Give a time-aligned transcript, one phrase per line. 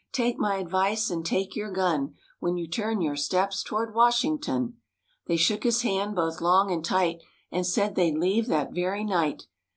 [0.13, 4.77] Take my advice and take your gun When you turn your steps towards Washington."
[5.27, 9.43] They shook his hand both long and tight And said they'd leave that very night.